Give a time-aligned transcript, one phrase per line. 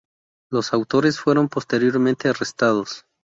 [0.49, 3.05] Los autores fueron posteriormente arrestados.